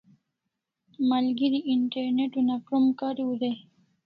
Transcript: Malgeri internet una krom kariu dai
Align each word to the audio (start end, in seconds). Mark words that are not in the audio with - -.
Malgeri 1.09 1.59
internet 1.75 2.31
una 2.41 2.55
krom 2.65 2.85
kariu 2.99 3.31
dai 3.41 3.57